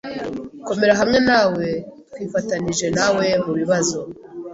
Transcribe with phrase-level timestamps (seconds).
[0.67, 1.65] Komera hamwe nawe,
[2.09, 3.99] twifatanije nawe mubibazo